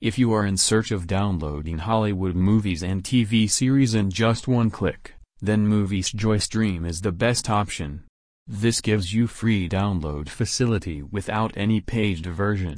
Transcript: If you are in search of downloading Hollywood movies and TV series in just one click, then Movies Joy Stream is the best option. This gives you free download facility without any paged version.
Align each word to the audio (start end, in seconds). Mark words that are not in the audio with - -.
If 0.00 0.18
you 0.18 0.34
are 0.34 0.44
in 0.44 0.58
search 0.58 0.90
of 0.90 1.06
downloading 1.06 1.78
Hollywood 1.78 2.34
movies 2.36 2.82
and 2.82 3.02
TV 3.02 3.48
series 3.48 3.94
in 3.94 4.10
just 4.10 4.46
one 4.46 4.70
click, 4.70 5.14
then 5.40 5.66
Movies 5.66 6.12
Joy 6.12 6.36
Stream 6.36 6.84
is 6.84 7.00
the 7.00 7.12
best 7.12 7.48
option. 7.48 8.04
This 8.46 8.82
gives 8.82 9.14
you 9.14 9.26
free 9.26 9.70
download 9.70 10.28
facility 10.28 11.02
without 11.02 11.56
any 11.56 11.80
paged 11.80 12.26
version. 12.26 12.74